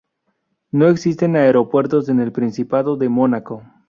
No 0.71 0.87
existen 0.87 1.35
aeropuertos 1.35 2.09
en 2.09 2.19
el 2.21 2.31
Principado 2.31 2.97
de 2.97 3.07
Mónaco. 3.07 3.61